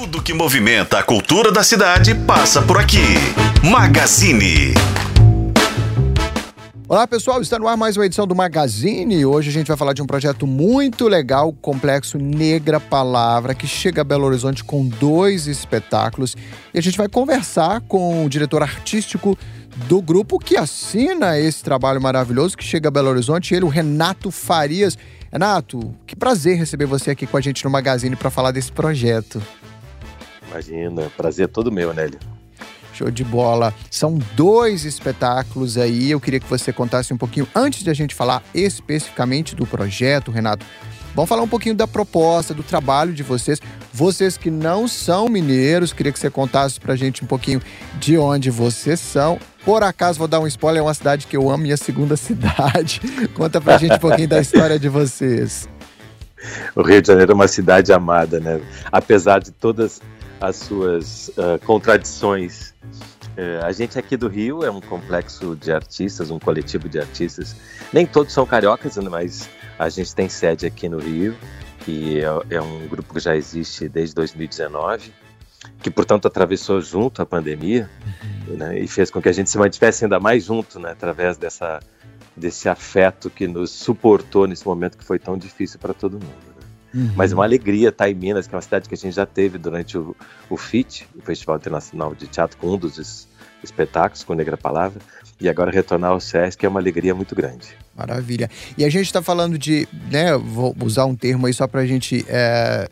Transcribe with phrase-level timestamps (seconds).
[0.00, 3.04] Tudo que movimenta a cultura da cidade passa por aqui.
[3.62, 4.72] Magazine.
[6.88, 9.26] Olá pessoal, está no ar mais uma edição do Magazine.
[9.26, 14.00] Hoje a gente vai falar de um projeto muito legal, Complexo Negra Palavra, que chega
[14.00, 16.34] a Belo Horizonte com dois espetáculos.
[16.72, 19.36] E a gente vai conversar com o diretor artístico
[19.86, 24.30] do grupo que assina esse trabalho maravilhoso que chega a Belo Horizonte, ele, o Renato
[24.30, 24.96] Farias.
[25.30, 29.42] Renato, que prazer receber você aqui com a gente no Magazine para falar desse projeto.
[30.50, 32.18] Imagina, prazer é todo meu, Nélio.
[32.92, 33.72] Show de bola.
[33.90, 36.10] São dois espetáculos aí.
[36.10, 40.30] Eu queria que você contasse um pouquinho, antes de a gente falar especificamente do projeto,
[40.30, 40.66] Renato.
[41.14, 43.60] Vamos falar um pouquinho da proposta, do trabalho de vocês.
[43.92, 47.60] Vocês que não são mineiros, queria que você contasse pra gente um pouquinho
[47.98, 49.38] de onde vocês são.
[49.64, 53.00] Por acaso, vou dar um spoiler, é uma cidade que eu amo, minha segunda cidade.
[53.34, 55.68] Conta pra gente um pouquinho da história de vocês.
[56.74, 58.60] O Rio de Janeiro é uma cidade amada, né?
[58.90, 60.00] Apesar de todas
[60.40, 62.74] as suas uh, contradições.
[63.36, 67.54] Uh, a gente aqui do Rio é um complexo de artistas, um coletivo de artistas.
[67.92, 71.36] Nem todos são cariocas, né, mas a gente tem sede aqui no Rio,
[71.84, 75.12] que é, é um grupo que já existe desde 2019,
[75.82, 77.88] que portanto atravessou junto a pandemia
[78.48, 78.56] uhum.
[78.56, 81.80] né, e fez com que a gente se mantivesse ainda mais junto, né, através dessa
[82.36, 86.49] desse afeto que nos suportou nesse momento que foi tão difícil para todo mundo.
[86.92, 87.12] Uhum.
[87.16, 89.26] Mas é uma alegria estar em Minas, que é uma cidade que a gente já
[89.26, 90.14] teve durante o,
[90.48, 93.28] o FIT, o Festival Internacional de Teatro, com um dos
[93.62, 95.00] espetáculos, com Negra Palavra,
[95.40, 97.68] e agora retornar ao SESC é uma alegria muito grande.
[97.96, 98.50] Maravilha.
[98.76, 101.86] E a gente está falando de, né, vou usar um termo aí só para a
[101.86, 102.88] gente, é,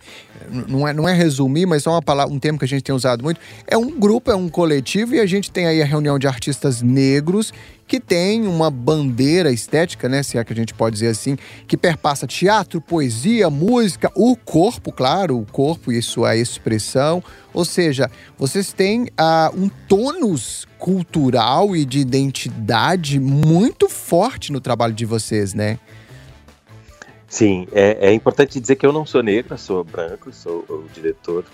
[0.51, 2.95] não, é, não é resumir, mas é uma palavra, um termo que a gente tem
[2.95, 3.41] usado muito.
[3.67, 6.83] É um grupo, é um coletivo e a gente tem aí a reunião de artistas
[6.83, 7.53] negros
[7.89, 11.75] que tem uma bandeira estética, né, se é que a gente pode dizer assim, que
[11.75, 17.25] perpassa teatro, poesia, música, o corpo, claro, o corpo e sua expressão.
[17.55, 24.93] Ou seja, vocês têm uh, um tônus cultural e de identidade muito forte no trabalho
[24.93, 25.79] de vocês, né?
[27.27, 31.45] Sim, é, é importante dizer que eu não sou negro, sou branco, sou o diretor,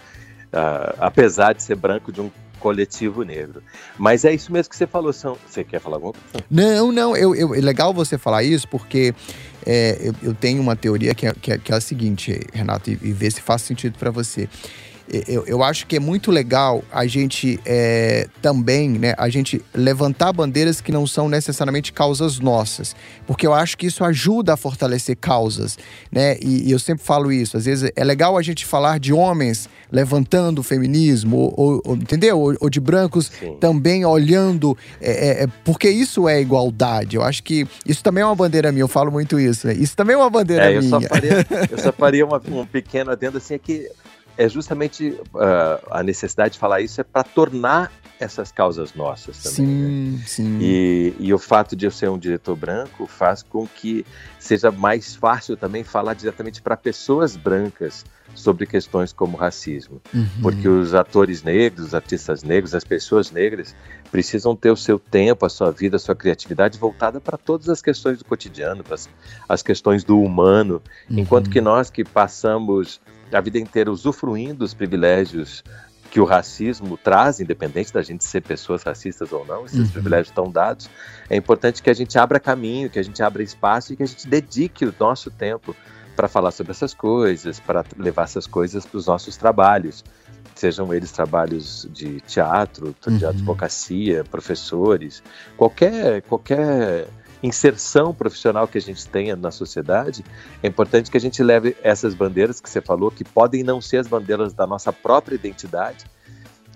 [0.52, 2.30] uh, apesar de ser branco de um
[2.64, 3.62] coletivo negro.
[3.98, 5.12] Mas é isso mesmo que você falou.
[5.12, 5.36] São...
[5.46, 6.46] Você quer falar alguma coisa?
[6.50, 7.14] Não, não.
[7.14, 9.14] Eu, eu, é legal você falar isso porque
[9.66, 12.88] é, eu, eu, tenho uma teoria que é, que é, que é a seguinte, Renato,
[12.88, 14.48] e, e ver se faz sentido para você
[15.08, 20.32] eu, eu acho que é muito legal a gente é, também, né, a gente levantar
[20.32, 25.16] bandeiras que não são necessariamente causas nossas, porque eu acho que isso ajuda a fortalecer
[25.16, 25.78] causas,
[26.10, 29.12] né, e, e eu sempre falo isso, às vezes é legal a gente falar de
[29.12, 32.40] homens levantando o feminismo, ou, ou entendeu?
[32.40, 33.56] Ou, ou, de brancos Sim.
[33.60, 38.26] também olhando, é, é, é, porque isso é igualdade, eu acho que isso também é
[38.26, 39.74] uma bandeira minha, eu falo muito isso, né?
[39.74, 40.90] isso também é uma bandeira é, eu minha.
[40.90, 43.88] Só faria, eu só faria uma, um pequeno adendo assim, é que
[44.36, 49.56] é justamente uh, a necessidade de falar isso é para tornar essas causas nossas também.
[49.56, 50.24] Sim, né?
[50.26, 50.58] sim.
[50.60, 54.06] E, e, o fato de eu ser um diretor branco faz com que
[54.38, 60.00] seja mais fácil também falar diretamente para pessoas brancas sobre questões como racismo.
[60.12, 60.26] Uhum.
[60.42, 63.74] Porque os atores negros, os artistas negros, as pessoas negras
[64.10, 67.82] precisam ter o seu tempo, a sua vida, a sua criatividade voltada para todas as
[67.82, 69.08] questões do cotidiano, para as,
[69.48, 70.80] as questões do humano,
[71.10, 71.18] uhum.
[71.18, 73.00] enquanto que nós que passamos
[73.36, 75.62] a vida inteira usufruindo dos privilégios
[76.10, 79.88] que o racismo traz, independente da gente ser pessoas racistas ou não, esses uhum.
[79.88, 80.88] privilégios estão dados.
[81.28, 84.06] É importante que a gente abra caminho, que a gente abra espaço e que a
[84.06, 85.74] gente dedique o nosso tempo
[86.14, 90.04] para falar sobre essas coisas, para levar essas coisas para os nossos trabalhos.
[90.54, 93.30] Sejam eles trabalhos de teatro, de uhum.
[93.30, 95.20] advocacia, professores,
[95.56, 97.08] qualquer, qualquer
[97.44, 100.24] inserção profissional que a gente tenha na sociedade,
[100.62, 103.98] é importante que a gente leve essas bandeiras que você falou, que podem não ser
[103.98, 106.06] as bandeiras da nossa própria identidade,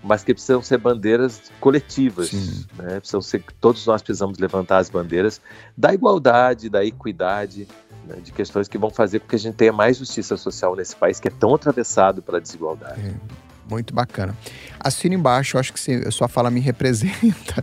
[0.02, 2.30] mas que precisam ser bandeiras coletivas.
[2.76, 3.00] Né?
[3.00, 5.40] Precisam ser, todos nós precisamos levantar as bandeiras
[5.76, 7.66] da igualdade, da equidade,
[8.06, 8.16] né?
[8.22, 11.18] de questões que vão fazer com que a gente tenha mais justiça social nesse país
[11.18, 13.00] que é tão atravessado pela desigualdade.
[13.00, 13.47] É.
[13.68, 14.36] Muito bacana.
[14.80, 17.62] Assina embaixo, acho que sua fala me representa.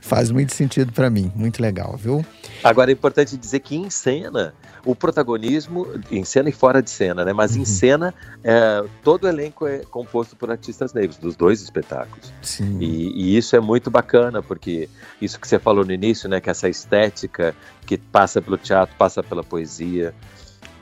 [0.00, 1.32] Faz muito sentido para mim.
[1.34, 2.24] Muito legal, viu?
[2.62, 4.54] Agora é importante dizer que em cena,
[4.84, 7.32] o protagonismo, em cena e fora de cena, né?
[7.32, 7.62] Mas uhum.
[7.62, 12.32] em cena, é, todo o elenco é composto por artistas negros, dos dois espetáculos.
[12.40, 12.78] Sim.
[12.80, 14.88] E, e, isso é muito bacana, porque
[15.20, 16.40] isso que você falou no início, né?
[16.40, 17.54] Que essa estética
[17.84, 20.14] que passa pelo teatro, passa pela poesia,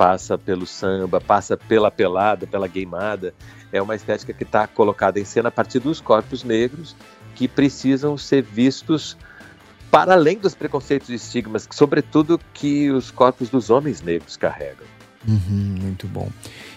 [0.01, 3.35] passa pelo samba, passa pela pelada, pela gameada.
[3.71, 6.97] É uma estética que está colocada em cena a partir dos corpos negros
[7.35, 9.15] que precisam ser vistos
[9.91, 14.87] para além dos preconceitos e estigmas, sobretudo que os corpos dos homens negros carregam.
[15.29, 16.31] Uhum, muito bom.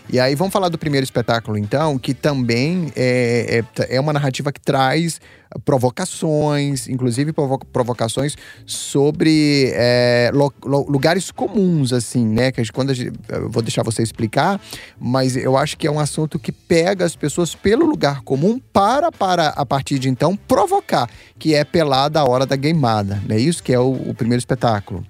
[0.09, 4.51] E aí vamos falar do primeiro espetáculo, então, que também é, é, é uma narrativa
[4.51, 5.19] que traz
[5.63, 8.35] provocações, inclusive provo provocações
[8.65, 10.31] sobre é,
[10.63, 12.51] lugares comuns, assim, né?
[12.51, 14.59] Que quando a gente, eu vou deixar você explicar,
[14.99, 19.11] mas eu acho que é um assunto que pega as pessoas pelo lugar comum para,
[19.11, 21.09] para a partir de então, provocar,
[21.39, 23.39] que é pelada a hora da gameada, né?
[23.39, 25.05] Isso que é o, o primeiro espetáculo.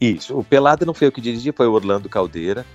[0.00, 0.36] Isso.
[0.36, 2.66] O Pelada não foi eu que dirigi, foi o Orlando Caldeira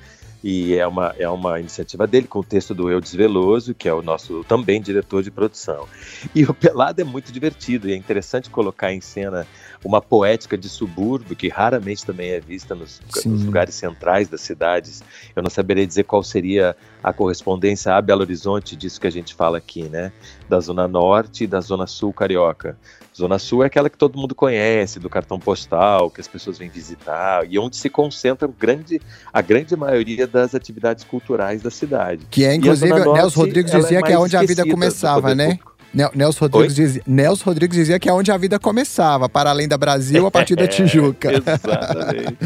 [0.44, 3.94] e é uma, é uma iniciativa dele com o texto do Eudes Veloso, que é
[3.94, 5.88] o nosso também diretor de produção.
[6.34, 9.46] E o Pelado é muito divertido e é interessante colocar em cena
[9.84, 15.04] uma poética de subúrbio que raramente também é vista nos, nos, lugares centrais das cidades.
[15.36, 19.34] Eu não saberia dizer qual seria a correspondência a Belo Horizonte disso que a gente
[19.34, 20.12] fala aqui, né?
[20.48, 22.78] Da Zona Norte e da Zona Sul carioca.
[23.16, 26.70] Zona Sul é aquela que todo mundo conhece, do cartão postal, que as pessoas vêm
[26.70, 29.02] visitar, e onde se concentra grande,
[29.34, 32.26] a grande maioria das atividades culturais da cidade.
[32.30, 35.48] Que é, inclusive, Nelson Rodrigues dizia é que é onde a vida começava, né?
[35.50, 35.72] Público.
[35.94, 39.78] Nelson Rodrigues, dizia, Nelson Rodrigues dizia que é onde a vida começava, para além da
[39.78, 41.34] Brasil, a partir da Tijuca.
[41.34, 42.38] exatamente.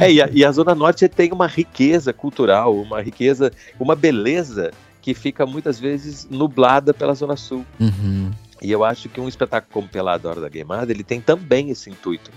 [0.00, 4.72] é, e, a, e a Zona Norte tem uma riqueza cultural, uma riqueza, uma beleza
[5.00, 7.64] que fica muitas vezes nublada pela Zona Sul.
[7.78, 8.30] Uhum.
[8.62, 11.90] E eu acho que um espetáculo como Pelado Hora da Gameada, ele tem também esse
[11.90, 12.30] intuito.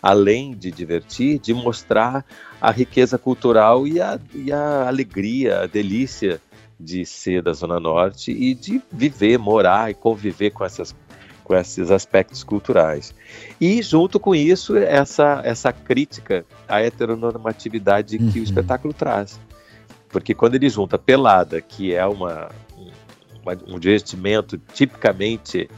[0.00, 2.24] Além de divertir, de mostrar
[2.60, 6.40] a riqueza cultural e a, e a alegria, a delícia
[6.78, 10.94] de ser da Zona Norte e de viver, morar e conviver com essas
[11.44, 13.12] com esses aspectos culturais.
[13.60, 18.30] E junto com isso, essa essa crítica à heteronormatividade uhum.
[18.30, 18.44] que o uhum.
[18.44, 19.40] espetáculo traz.
[20.08, 22.50] Porque quando ele junta pelada, que é uma
[23.66, 25.68] um vestimento tipicamente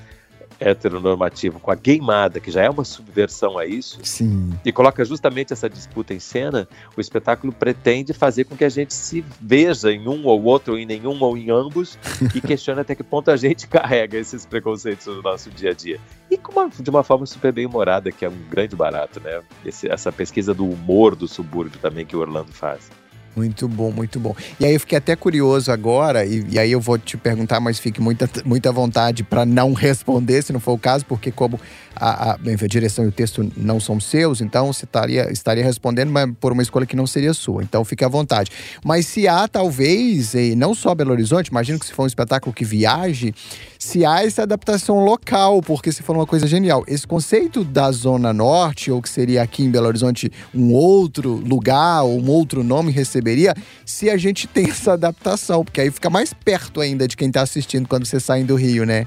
[0.61, 4.53] heteronormativo com a gameada, que já é uma subversão a isso, Sim.
[4.65, 8.95] e coloca justamente essa disputa em cena, o espetáculo pretende fazer com que a gente
[8.95, 11.99] se veja em um ou outro, ou em nenhum ou em ambos,
[12.35, 16.01] e questione até que ponto a gente carrega esses preconceitos no nosso dia a dia.
[16.31, 19.43] E uma, de uma forma super bem humorada, que é um grande barato, né?
[19.65, 22.91] Esse, essa pesquisa do humor do subúrbio também que o Orlando faz.
[23.37, 24.35] Muito bom, muito bom.
[24.61, 27.79] E aí eu fiquei até curioso agora, e, e aí eu vou te perguntar, mas
[27.79, 31.59] fique muita, muita vontade para não responder, se não for o caso, porque como
[31.97, 36.11] a, a, a, direção e o texto não são seus, então você estaria, estaria respondendo,
[36.11, 37.63] mas por uma escolha que não seria sua.
[37.63, 38.51] Então fique à vontade.
[38.85, 42.55] Mas se há, talvez, e não só Belo Horizonte, imagino que se for um espetáculo
[42.55, 43.35] que viaje,
[43.79, 46.85] se há essa adaptação local, porque se for uma coisa genial.
[46.87, 52.03] Esse conceito da Zona Norte, ou que seria aqui em Belo Horizonte um outro lugar,
[52.03, 53.55] ou um outro nome receberia
[53.85, 57.43] se a gente tem essa adaptação, porque aí fica mais perto ainda de quem está
[57.43, 59.07] assistindo quando você sai do Rio, né?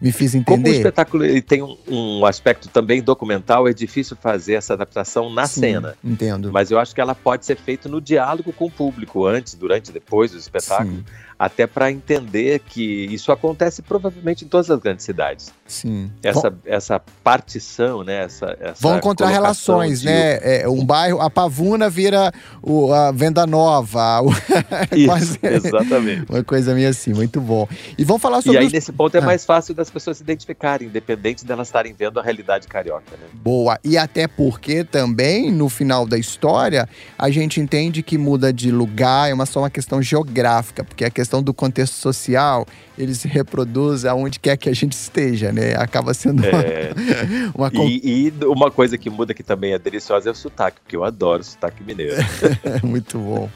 [0.00, 0.62] Me fiz entender.
[0.62, 5.28] Como o espetáculo ele tem um, um, aspecto também documental, é difícil fazer essa adaptação
[5.28, 5.94] na Sim, cena.
[6.02, 6.50] Entendo.
[6.50, 9.92] Mas eu acho que ela pode ser feita no diálogo com o público, antes, durante,
[9.92, 10.98] depois do espetáculo.
[10.98, 11.04] Sim
[11.40, 15.50] até para entender que isso acontece provavelmente em todas as grandes cidades.
[15.66, 16.12] Sim.
[16.22, 18.24] Essa, essa partição, né?
[18.24, 20.06] Essa, essa Vão encontrar relações, de...
[20.06, 20.38] né?
[20.42, 24.20] É, um bairro, a Pavuna vira o, a Venda Nova.
[24.92, 26.30] isso, exatamente.
[26.30, 27.66] Uma coisa meio assim, muito bom.
[27.96, 28.58] E vamos falar sobre.
[28.58, 28.72] E aí, os...
[28.74, 29.24] nesse ponto, é ah.
[29.24, 33.26] mais fácil das pessoas se identificarem, independente delas estarem vendo a realidade carioca, né?
[33.32, 33.80] Boa.
[33.82, 36.86] E até porque também, no final da história,
[37.16, 41.10] a gente entende que muda de lugar, é uma, só uma questão geográfica, porque a
[41.10, 42.66] questão questão do contexto social,
[42.98, 45.76] ele se reproduz aonde quer que a gente esteja, né?
[45.76, 46.90] Acaba sendo é.
[47.54, 47.68] uma...
[47.68, 47.84] uma...
[47.84, 51.04] E, e, uma coisa que muda que também é deliciosa é o sotaque, porque eu
[51.04, 52.16] adoro sotaque mineiro.
[52.82, 53.48] Muito bom.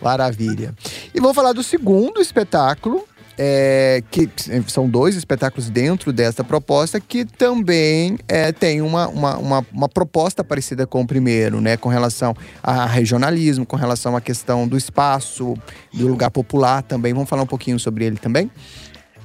[0.00, 0.74] Maravilha.
[1.14, 3.04] E vou falar do segundo espetáculo,
[3.38, 4.28] é, que
[4.68, 10.44] são dois espetáculos dentro dessa proposta que também é, tem uma, uma, uma, uma, proposta
[10.44, 11.76] parecida com o primeiro, né?
[11.76, 15.54] Com relação a regionalismo, com relação à questão do espaço,
[15.92, 17.12] do lugar popular também.
[17.14, 18.50] Vamos falar um pouquinho sobre ele também?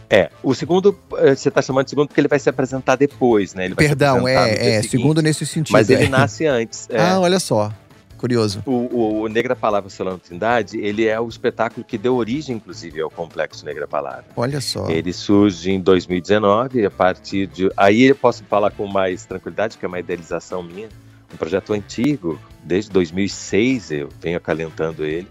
[0.10, 3.54] É, o segundo, eh, você está chamando de segundo porque ele vai se apresentar depois,
[3.56, 3.70] né?
[3.76, 5.74] Perdão, é, é segundo nesse sentido.
[5.74, 6.10] Mas ele é.
[6.10, 6.88] nasce antes.
[6.90, 7.02] É.
[7.02, 7.74] Ah, olha só.
[8.18, 8.64] Curioso.
[8.66, 13.02] O, o, o Negra Palavra Solano Trindade, ele é o espetáculo que deu origem, inclusive,
[13.02, 14.26] ao Complexo Negra Palavra.
[14.36, 14.90] Olha só.
[14.90, 17.70] Ele surge em 2019, a partir de...
[17.76, 20.90] Aí eu posso falar com mais tranquilidade, que é uma idealização minha,
[21.34, 25.28] um projeto antigo, desde 2006 eu venho acalentando ele.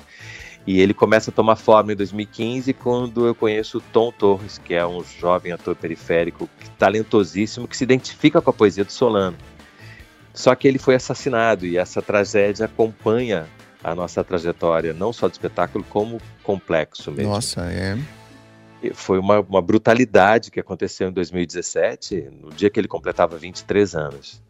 [0.66, 4.72] E ele começa a tomar forma em 2015, quando eu conheço o Tom Torres, que
[4.72, 6.48] é um jovem ator periférico
[6.78, 9.36] talentosíssimo, que se identifica com a poesia do Solano.
[10.34, 13.46] Só que ele foi assassinado e essa tragédia acompanha
[13.82, 17.32] a nossa trajetória, não só do espetáculo, como complexo mesmo.
[17.32, 17.96] Nossa, é.
[18.92, 24.42] Foi uma, uma brutalidade que aconteceu em 2017, no dia que ele completava 23 anos.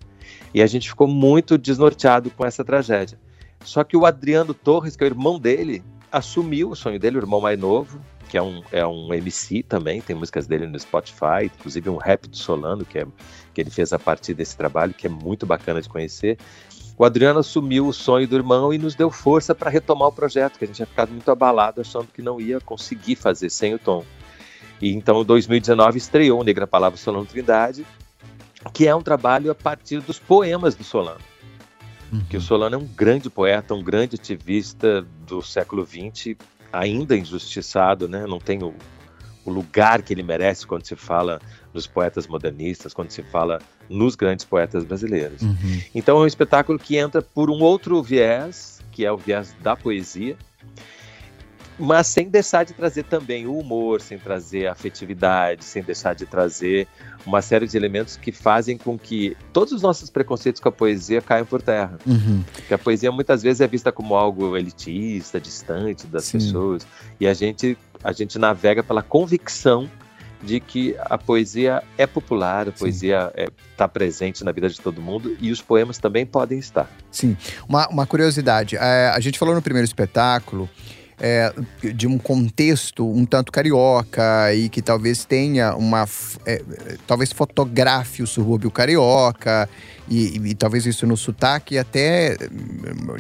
[0.54, 3.18] E a gente ficou muito desnorteado com essa tragédia.
[3.62, 7.20] Só que o Adriano Torres, que é o irmão dele, assumiu o sonho dele, o
[7.20, 8.00] irmão mais novo,
[8.34, 12.26] que é um, é um MC também, tem músicas dele no Spotify, inclusive um rap
[12.26, 13.06] do Solano, que, é,
[13.54, 16.36] que ele fez a partir desse trabalho, que é muito bacana de conhecer.
[16.98, 20.58] O Adriano assumiu o sonho do irmão e nos deu força para retomar o projeto,
[20.58, 23.78] que a gente tinha ficado muito abalado, achando que não ia conseguir fazer sem o
[23.78, 24.04] Tom.
[24.82, 27.86] E então, em 2019, estreou o Negra Palavra Solano Trindade,
[28.72, 31.20] que é um trabalho a partir dos poemas do Solano.
[32.12, 32.24] Uhum.
[32.28, 36.36] Que o Solano é um grande poeta, um grande ativista do século XX,
[36.75, 38.26] ainda injustiçado, né?
[38.26, 38.75] Não tem o,
[39.45, 41.40] o lugar que ele merece quando se fala
[41.73, 45.43] nos poetas modernistas, quando se fala nos grandes poetas brasileiros.
[45.43, 45.83] Uhum.
[45.95, 49.76] Então é um espetáculo que entra por um outro viés, que é o viés da
[49.76, 50.37] poesia,
[51.78, 56.26] mas sem deixar de trazer também o humor, sem trazer a afetividade, sem deixar de
[56.26, 56.87] trazer
[57.26, 61.21] uma série de elementos que fazem com que todos os nossos preconceitos com a poesia
[61.21, 61.99] caiam por terra.
[62.07, 62.45] Uhum.
[62.52, 66.38] Porque a poesia muitas vezes é vista como algo elitista, distante das Sim.
[66.38, 66.87] pessoas,
[67.19, 69.88] e a gente a gente navega pela convicção
[70.43, 73.33] de que a poesia é popular, a poesia
[73.73, 76.88] está presente na vida de todo mundo e os poemas também podem estar.
[77.11, 77.35] Sim.
[77.66, 80.69] Uma, uma curiosidade: é, a gente falou no primeiro espetáculo
[81.18, 81.52] é,
[81.94, 86.06] de um contexto um tanto carioca e que talvez tenha uma.
[86.44, 86.62] É,
[87.06, 89.68] talvez fotografe o subúrbio carioca
[90.09, 92.37] e, e, e, talvez isso no sotaque até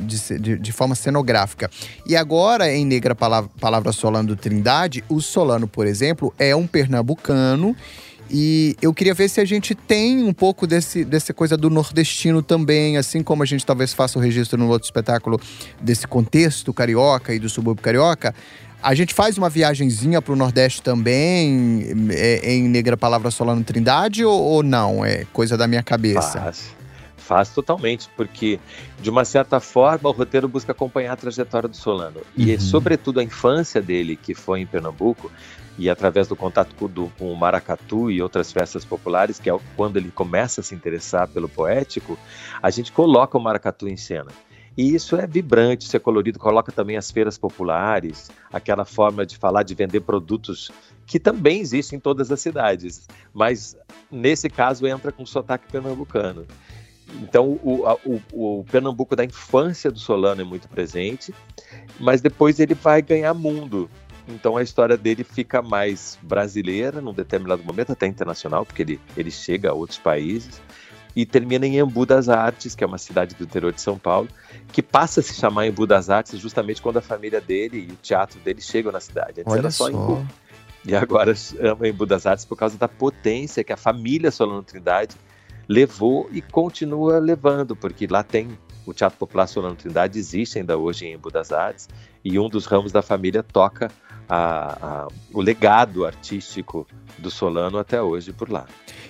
[0.00, 1.70] de, de, de, forma cenográfica.
[2.06, 7.74] E agora, em Negra Palavra, Palavra Solano Trindade, o Solano, por exemplo, é um pernambucano
[8.36, 12.42] e eu queria ver se a gente tem um pouco desse, dessa coisa do nordestino
[12.42, 15.40] também, assim como a gente talvez faça o registro no outro espetáculo
[15.80, 18.34] desse contexto carioca e do subúrbio carioca.
[18.82, 24.24] A gente faz uma viagenzinha para o Nordeste também, é, em Negra Palavra Solano Trindade,
[24.24, 25.04] ou, ou, não?
[25.04, 26.40] É coisa da minha cabeça?
[26.40, 26.74] Faz.
[27.16, 28.58] Faz totalmente, porque
[29.00, 32.20] de uma certa forma o roteiro busca acompanhar a trajetória do Solano.
[32.36, 32.60] E, uhum.
[32.60, 35.30] sobretudo, a infância dele, que foi em Pernambuco,
[35.78, 40.10] e através do contato com, o maracatu e outras festas populares, que é quando ele
[40.10, 42.18] começa a se interessar pelo poético,
[42.62, 44.30] a gente coloca o maracatu em cena.
[44.76, 49.36] E isso é vibrante, isso é colorido, coloca também as feiras populares, aquela forma de
[49.36, 50.70] falar, de vender produtos
[51.06, 53.76] que também existe em todas as cidades, mas
[54.10, 56.44] nesse caso entra com sotaque pernambucano.
[57.22, 61.32] Então, o, o, o, Pernambuco da infância do Solano é muito presente,
[62.00, 63.88] mas depois ele vai ganhar mundo.
[64.26, 69.30] Então a história dele fica mais brasileira num determinado momento, até internacional, porque ele, ele
[69.30, 70.60] chega a outros países.
[71.16, 74.28] E termina em Embu das Artes, que é uma cidade do interior de São Paulo,
[74.72, 77.96] que passa a se chamar Embu das Artes justamente quando a família dele e o
[77.96, 79.40] teatro dele chegam na cidade.
[79.40, 79.90] Antes Olha era só, só.
[79.90, 80.26] Embu.
[80.86, 85.16] E agora ama Embu das Artes por causa da potência que a família Solano Trindade
[85.68, 91.06] levou e continua levando, porque lá tem o Teatro Popular Solano Trindade existe ainda hoje
[91.06, 91.88] em Embu das Artes
[92.22, 93.90] e um dos ramos da família toca
[94.28, 96.86] a, a, o legado artístico
[97.18, 98.66] do Solano até hoje por lá.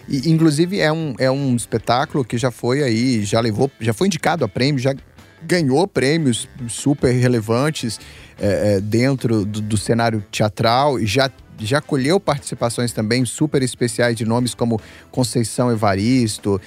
[0.08, 4.06] E, inclusive é um, é um espetáculo que já foi aí, já levou, já foi
[4.06, 4.94] indicado a prêmio, já
[5.42, 8.00] ganhou prêmios super relevantes
[8.38, 14.24] é, dentro do, do cenário teatral e já já colheu participações também super especiais de
[14.24, 14.80] nomes como
[15.10, 16.60] Conceição Evaristo,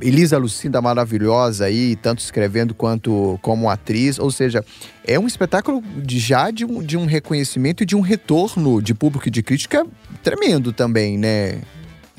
[0.00, 4.18] Elisa Lucinda maravilhosa aí, tanto escrevendo quanto como atriz.
[4.18, 4.64] Ou seja,
[5.06, 8.94] é um espetáculo de, já de um, de um reconhecimento e de um retorno de
[8.94, 9.86] público e de crítica
[10.22, 11.60] tremendo também, né?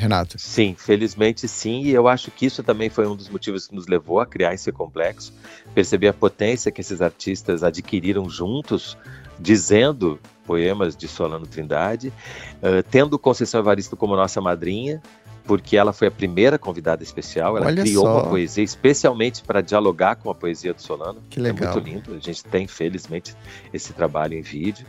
[0.02, 0.38] Renato?
[0.40, 3.88] Sim, felizmente sim, e eu acho que isso também foi um dos motivos que nos
[3.88, 5.34] levou a criar esse complexo,
[5.74, 8.98] perceber a potência que esses artistas adquiriram juntos,
[9.40, 15.02] dizendo poemas de Solano Trindade, uh, tendo Conceição Evaristo como nossa madrinha,
[15.44, 17.58] porque ela foi a primeira convidada especial.
[17.58, 18.14] Ela Olha criou só.
[18.14, 21.22] uma poesia especialmente para dialogar com a poesia do Solano.
[21.30, 21.72] Que legal.
[21.72, 22.14] É muito lindo.
[22.16, 23.36] A gente tem, felizmente,
[23.74, 24.86] esse trabalho em vídeo.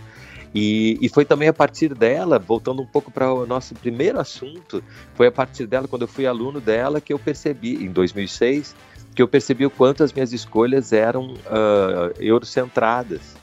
[0.54, 4.82] E, e foi também a partir dela, voltando um pouco para o nosso primeiro assunto,
[5.14, 8.74] foi a partir dela, quando eu fui aluno dela, que eu percebi, em 2006,
[9.14, 13.42] que eu percebi o quanto as minhas escolhas eram uh, eurocentradas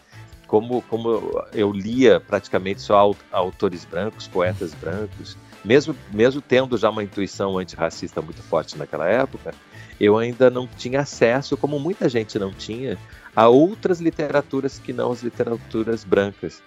[0.49, 7.03] como, como eu lia praticamente só autores brancos, poetas brancos, mesmo, mesmo tendo já uma
[7.03, 9.53] intuição antirracista muito forte naquela época,
[9.99, 12.97] eu ainda não tinha acesso, como muita gente não tinha,
[13.35, 16.63] a outras literaturas que não as literaturas brancas.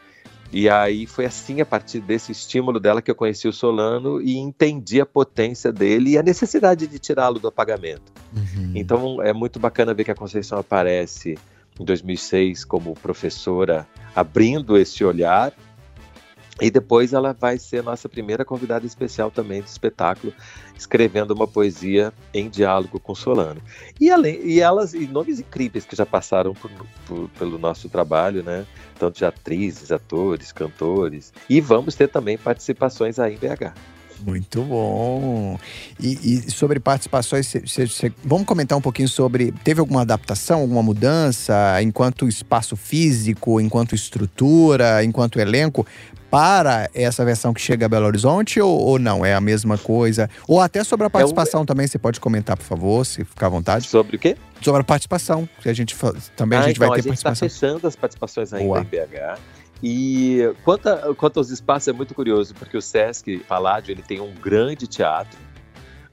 [0.53, 4.37] E aí foi assim, a partir desse estímulo dela, que eu conheci o Solano e
[4.37, 8.13] entendi a potência dele e a necessidade de tirá-lo do apagamento.
[8.37, 8.73] Uhum.
[8.75, 11.39] Então é muito bacana ver que a Conceição aparece
[11.81, 15.55] em 2006 como professora, abrindo esse olhar.
[16.63, 20.33] E depois ela vai ser nossa primeira convidada especial também do espetáculo,
[20.79, 23.61] escrevendo uma poesia em diálogo com Solano.
[24.01, 26.71] E, além, e elas, e nomes incríveis que já passaram por,
[27.05, 28.65] por, pelo nosso trabalho, né?
[28.97, 31.33] Tanto de atrizes, atores, cantores.
[31.51, 33.75] E vamos ter também participações aí em BH.
[34.25, 35.59] Muito bom.
[35.99, 39.53] E, e sobre participações, cê, cê, cê, vamos comentar um pouquinho sobre.
[39.65, 45.87] Teve alguma adaptação, alguma mudança enquanto espaço físico, enquanto estrutura, enquanto elenco,
[46.31, 49.25] para essa versão que chega a Belo Horizonte ou, ou não?
[49.25, 50.31] É a mesma coisa?
[50.49, 51.67] Ou até sobre a participação é um...
[51.67, 53.87] também, você pode comentar, por favor, se ficar à vontade.
[53.87, 54.37] Sobre o quê?
[54.61, 55.95] Sobre a participação, que a gente
[56.37, 57.47] também ah, a gente então, vai ter a gente tá participação.
[57.47, 58.81] está fechando as participações ainda Boa.
[58.81, 59.39] em BH.
[59.83, 64.21] E quanto, a, quanto aos espaços é muito curioso, porque o Sesc Paládio ele tem
[64.21, 65.39] um grande teatro,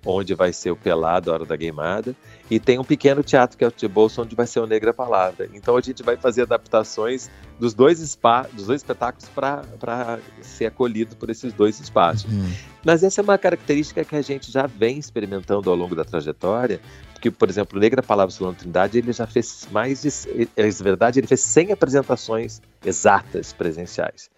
[0.06, 2.16] onde vai ser o Pelado, a Hora da Gameada,
[2.50, 4.94] e tem um pequeno teatro que é o de Bolsa, onde vai ser o Negra
[4.94, 5.50] Palavra.
[5.54, 7.30] Então a gente vai fazer adaptações
[7.60, 12.32] dos dois, spa, dos dois espetáculos para ser acolhido por esses dois espaços.
[12.32, 12.52] Uhum.
[12.84, 16.80] Mas essa é uma característica que a gente já vem experimentando ao longo da trajetória,
[17.14, 21.20] porque, por exemplo, o Negra Palavra Solano Trindade, ele já fez mais de, é verdade,
[21.20, 24.30] ele fez 100 apresentações exatas presenciais.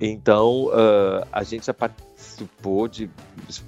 [0.00, 3.08] Então, uh, a gente já participou de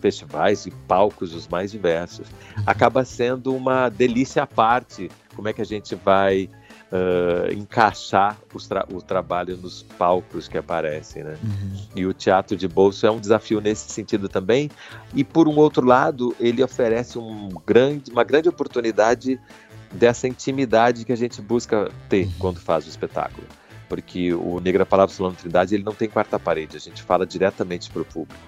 [0.00, 2.26] festivais e palcos os mais diversos.
[2.66, 6.48] Acaba sendo uma delícia à parte como é que a gente vai
[6.90, 8.36] uh, encaixar
[8.68, 11.36] tra o trabalho nos palcos que aparecem, né?
[11.42, 11.86] Uhum.
[11.94, 14.70] E o teatro de bolso é um desafio nesse sentido também.
[15.14, 19.38] E por um outro lado, ele oferece um grande, uma grande oportunidade
[19.92, 22.32] dessa intimidade que a gente busca ter uhum.
[22.38, 23.46] quando faz o espetáculo.
[23.88, 27.90] Porque o Negra Palavra Solano Trindade ele não tem quarta parede, a gente fala diretamente
[27.90, 28.40] para o público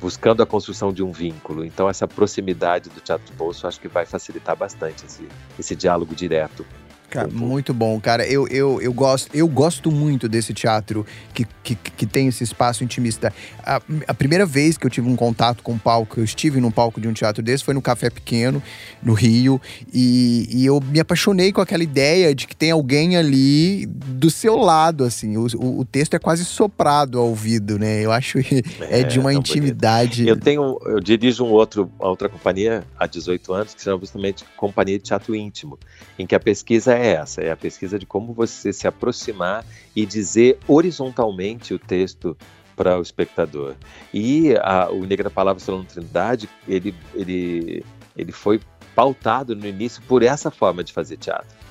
[0.00, 1.64] buscando a construção de um vínculo.
[1.64, 6.14] Então, essa proximidade do teatro de bolso acho que vai facilitar bastante esse, esse diálogo
[6.14, 6.64] direto
[7.08, 8.26] Cara, muito bom, cara.
[8.26, 12.82] Eu, eu, eu, gosto, eu gosto muito desse teatro que, que, que tem esse espaço
[12.82, 13.32] intimista.
[13.64, 16.70] A, a, primeira vez que eu tive um contato com o palco, eu estive num
[16.70, 18.62] palco de um teatro desse, foi no Café Pequeno,
[19.02, 19.60] no Rio.
[19.94, 24.56] E, e eu me apaixonei com aquela ideia de que tem alguém ali do seu
[24.56, 25.36] lado, assim.
[25.36, 28.04] O, o, o texto é quase soprado ao ouvido, né?
[28.04, 30.24] Eu acho que é, é de uma intimidade.
[30.24, 30.36] Bonito.
[30.36, 34.44] Eu tenho, eu dirijo um outro, outra companhia há 18 anos, que se chama justamente
[34.56, 35.78] Companhia de Teatro Íntimo,
[36.18, 40.04] em que a pesquisa é essa, é a pesquisa de como você se aproximar e
[40.04, 42.36] dizer horizontalmente o texto
[42.74, 43.74] para o espectador.
[44.12, 47.84] E a, o Negra Palavra Solano Trindade, ele, ele,
[48.16, 48.60] ele foi
[48.94, 51.65] pautado no início por essa forma de fazer teatro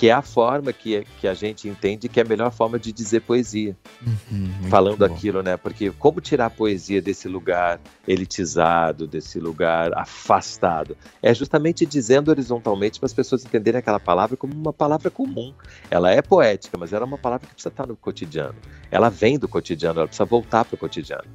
[0.00, 2.90] que é a forma que, que a gente entende que é a melhor forma de
[2.90, 3.76] dizer poesia.
[4.00, 5.58] Uhum, falando aquilo, né?
[5.58, 10.96] Porque como tirar a poesia desse lugar elitizado, desse lugar afastado?
[11.22, 15.52] É justamente dizendo horizontalmente para as pessoas entenderem aquela palavra como uma palavra comum.
[15.90, 18.56] Ela é poética, mas ela é uma palavra que precisa estar no cotidiano.
[18.90, 21.28] Ela vem do cotidiano, ela precisa voltar para o cotidiano.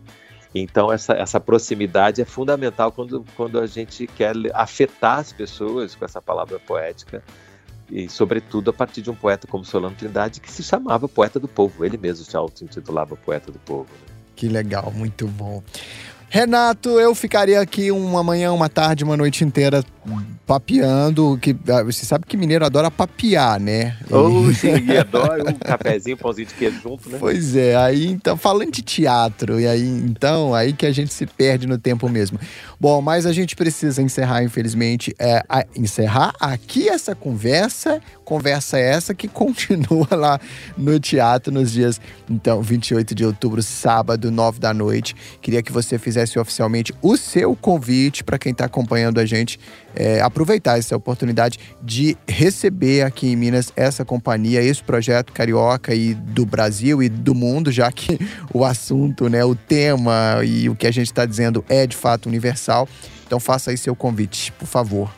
[0.55, 6.03] Então, essa, essa proximidade é fundamental quando, quando a gente quer afetar as pessoas com
[6.03, 7.21] essa palavra poética
[7.89, 11.47] e sobretudo a partir de um poeta como Solano Trindade, que se chamava Poeta do
[11.47, 13.87] Povo, ele mesmo se auto-intitulava Poeta do Povo.
[14.35, 15.63] Que legal, muito bom.
[16.29, 19.83] Renato, eu ficaria aqui uma manhã, uma tarde, uma noite inteira
[20.45, 23.97] papeando, que ah, você sabe que mineiro adora papear, né?
[24.11, 27.17] Oh, sim, adora um cafezinho, um pãozinho de queijo junto, né?
[27.19, 31.25] Pois é, aí então, falando de teatro, e aí então, aí que a gente se
[31.25, 32.39] perde no tempo mesmo.
[32.79, 39.15] Bom, mas a gente precisa encerrar, infelizmente, é, a, encerrar aqui essa conversa, conversa essa
[39.15, 40.39] que continua lá
[40.77, 45.15] no teatro nos dias, então, 28 de outubro, sábado, 9 da noite.
[45.41, 49.59] Queria que você fizesse oficialmente o seu convite para quem está acompanhando a gente
[49.95, 56.13] é, aproveitar essa oportunidade de receber aqui em Minas essa companhia, esse projeto carioca e
[56.13, 58.19] do Brasil e do mundo, já que
[58.53, 62.27] o assunto, né, o tema e o que a gente está dizendo é de fato
[62.27, 62.87] universal.
[63.25, 65.11] Então faça aí seu convite, por favor.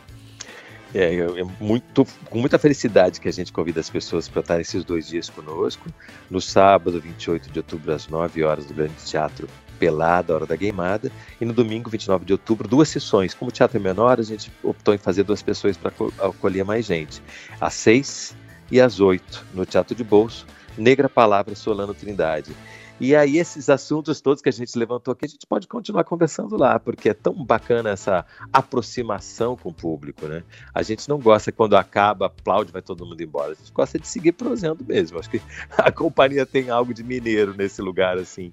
[0.93, 4.83] É, é muito, com muita felicidade que a gente convida as pessoas para estar esses
[4.83, 5.87] dois dias conosco.
[6.29, 11.11] No sábado, 28 de outubro, às 9 horas, do Grande Teatro Pelada, Hora da Gameada,
[11.39, 13.33] e no domingo, 29 de outubro, duas sessões.
[13.33, 16.85] Como o teatro é menor, a gente optou em fazer duas pessoas para acolher mais
[16.85, 17.21] gente.
[17.59, 18.35] Às seis
[18.71, 20.45] e às oito, no Teatro de Bolso,
[20.77, 22.55] Negra Palavra Solano Trindade.
[22.99, 26.57] E aí, esses assuntos todos que a gente levantou aqui, a gente pode continuar conversando
[26.57, 30.43] lá, porque é tão bacana essa aproximação com o público, né?
[30.73, 33.51] A gente não gosta quando acaba, aplaude, vai todo mundo embora.
[33.51, 35.19] A gente gosta de seguir prosendo mesmo.
[35.19, 35.39] Acho que
[35.77, 38.51] a companhia tem algo de mineiro nesse lugar, assim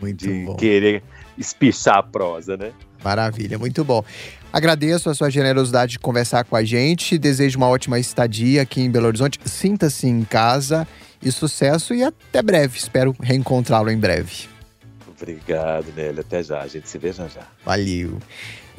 [0.00, 0.56] Muito de bom.
[0.56, 1.02] querer
[1.38, 2.72] espichar a prosa, né?
[3.02, 4.04] Maravilha, muito bom.
[4.52, 7.16] Agradeço a sua generosidade de conversar com a gente.
[7.16, 9.38] Desejo uma ótima estadia aqui em Belo Horizonte.
[9.44, 10.86] Sinta-se em casa
[11.22, 12.76] e sucesso e até breve.
[12.78, 14.48] Espero reencontrá-lo em breve.
[15.20, 16.20] Obrigado, Nélio.
[16.20, 16.60] Até já.
[16.60, 17.46] A gente se vê já já.
[17.64, 18.18] Valeu.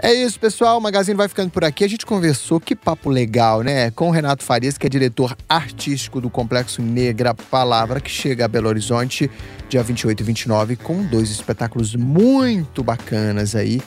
[0.03, 0.79] É isso, pessoal.
[0.79, 1.83] O Magazine vai ficando por aqui.
[1.83, 3.91] A gente conversou, que papo legal, né?
[3.91, 8.47] Com o Renato Farias, que é diretor artístico do Complexo Negra Palavra, que chega a
[8.47, 9.29] Belo Horizonte
[9.69, 13.79] dia 28 e 29, com dois espetáculos muito bacanas aí.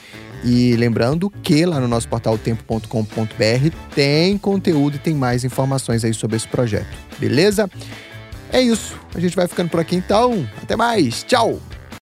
[0.45, 6.15] E lembrando que lá no nosso portal tempo.com.br tem conteúdo e tem mais informações aí
[6.15, 6.87] sobre esse projeto.
[7.19, 7.69] Beleza?
[8.53, 8.97] É isso.
[9.15, 10.49] A gente vai ficando por aqui então.
[10.63, 11.25] Até mais.
[11.25, 11.61] Tchau!